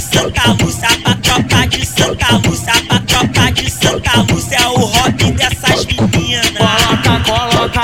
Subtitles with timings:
[0.00, 0.97] Santa Lúcia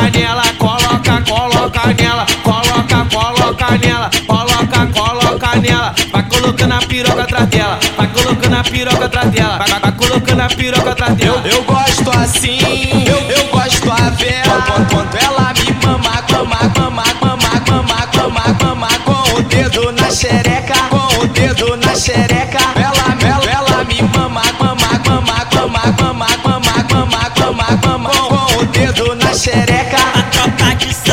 [0.04, 5.94] coloca nela, coloca, coloca nela, coloca, coloca nela, coloca, coloca nela.
[6.12, 10.40] Vai colocando a piroca atrás dela, vai colocando a piroca atrás dela, vai, vai colocando
[10.40, 11.42] a piroca atrás dela.
[11.44, 14.62] Eu, eu gosto assim, eu, eu gosto a vela.
[14.66, 16.73] Quando, quando ela me mama, mama,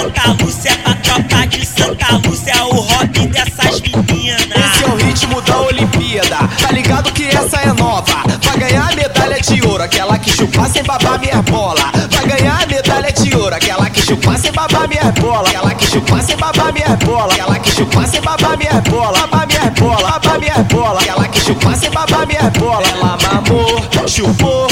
[0.01, 4.73] Santa Lúcia, pra tropa de Santa Lúcia é o hobby dessas meninas.
[4.73, 8.23] Esse é o ritmo da Olimpíada, tá ligado que essa é nova.
[8.41, 11.91] Vai ganhar medalha de ouro, aquela que chupar sem babar minha bola.
[12.09, 15.47] Vai ganhar medalha de ouro, aquela que chupar sem babar minha bola.
[15.47, 17.33] Aquela que chupar sem babar minha bola.
[17.33, 19.19] Aquela que chupar sem babar minha bola.
[19.19, 20.99] Babar minha bola, babar minha bola.
[20.99, 22.87] Aquela que chupar sem babar minha bola.
[22.87, 24.67] Ela mamou, chupou,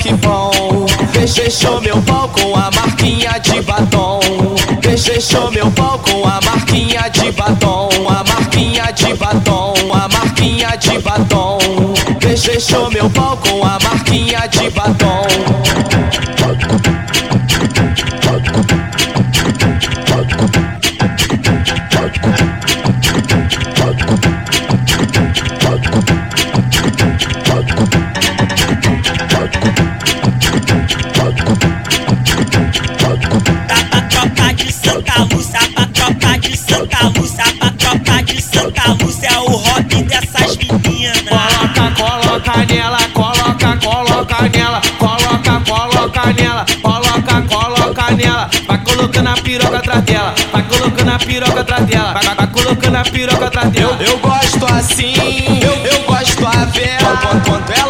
[0.00, 0.86] que bom.
[1.12, 4.20] Deixou meu pau com a marquinha de batom.
[4.80, 7.88] Deixou meu pau com a marquinha de batom.
[8.08, 11.58] A marquinha de batom, a marquinha de batom.
[12.18, 15.59] Deixou meu pau com a marquinha de batom.
[38.60, 41.22] Santa Lúcia é o hobby dessas meninas.
[41.22, 48.50] Coloca, coloca nela, coloca, coloca nela, coloca, coloca nela, coloca, coloca nela.
[48.68, 52.96] Vai colocando a piroca atrás dela, vai colocando a piroca atrás dela, vai, vai colocando
[52.96, 53.96] a piroca atrás Eu, dela.
[54.02, 57.16] eu gosto assim, eu, eu gosto a vela.
[57.16, 57.89] Quando, quando ela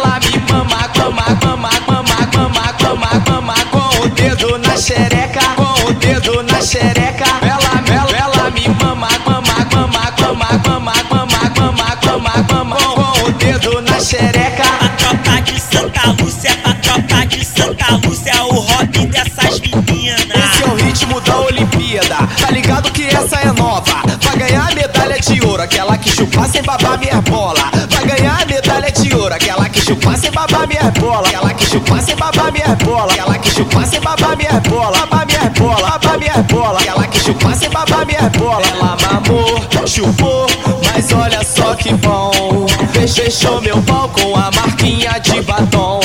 [15.81, 20.53] Santa Lúcia, pra tropa de Santa Lúcia é o hobby dessas meninas.
[20.53, 24.03] Esse é o ritmo da Olimpíada, tá ligado que essa é nova.
[24.21, 27.71] Vai ganhar medalha de ouro, aquela que chupar sem babar minha bola.
[27.89, 31.27] Vai ganhar medalha de ouro, aquela que chupar sem babar minha bola.
[31.27, 33.11] Aquela que chupar sem babar minha bola.
[33.11, 34.97] Aquela que chupar sem babar minha bola.
[34.99, 36.79] Babar minha bola, babar minha bola.
[36.79, 38.67] Aquela que chupar sem babar minha bola.
[38.67, 40.45] Ela mamou, chupou,
[40.93, 42.60] mas olha só que bom.
[43.01, 45.99] Deixou meu pau com a marquinha de batom.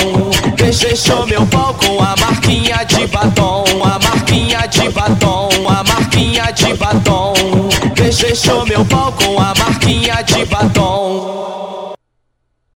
[0.56, 3.64] Deixou meu pau com a marquinha de batom.
[3.84, 5.50] A marquinha de batom.
[5.68, 7.25] A marquinha de batom.